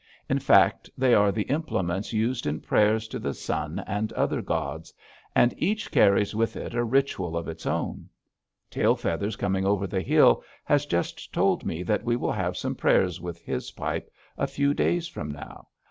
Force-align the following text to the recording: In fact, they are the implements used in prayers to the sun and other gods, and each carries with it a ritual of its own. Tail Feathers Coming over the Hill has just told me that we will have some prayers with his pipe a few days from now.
In 0.27 0.39
fact, 0.39 0.89
they 0.97 1.13
are 1.13 1.31
the 1.31 1.43
implements 1.43 2.11
used 2.11 2.47
in 2.47 2.59
prayers 2.61 3.07
to 3.09 3.19
the 3.19 3.35
sun 3.35 3.83
and 3.85 4.11
other 4.13 4.41
gods, 4.41 4.91
and 5.35 5.53
each 5.59 5.91
carries 5.91 6.33
with 6.33 6.55
it 6.55 6.73
a 6.73 6.83
ritual 6.83 7.37
of 7.37 7.47
its 7.47 7.67
own. 7.67 8.09
Tail 8.71 8.95
Feathers 8.95 9.35
Coming 9.35 9.63
over 9.63 9.85
the 9.85 10.01
Hill 10.01 10.41
has 10.63 10.87
just 10.87 11.31
told 11.31 11.65
me 11.67 11.83
that 11.83 12.03
we 12.03 12.15
will 12.15 12.31
have 12.31 12.57
some 12.57 12.73
prayers 12.73 13.21
with 13.21 13.43
his 13.45 13.69
pipe 13.73 14.09
a 14.39 14.47
few 14.47 14.73
days 14.73 15.07
from 15.07 15.29
now. 15.29 15.67